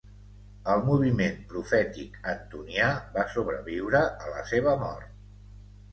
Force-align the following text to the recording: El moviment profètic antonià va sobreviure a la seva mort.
El 0.75 0.79
moviment 0.85 1.35
profètic 1.51 2.17
antonià 2.33 2.89
va 3.19 3.27
sobreviure 3.37 4.03
a 4.27 4.35
la 4.37 4.43
seva 4.55 4.75
mort. 4.87 5.25